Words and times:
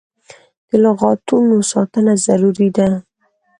د 0.69 0.71
لغتانو 0.83 1.57
ساتنه 1.71 2.13
ضروري 2.25 2.69
ده. 2.77 2.89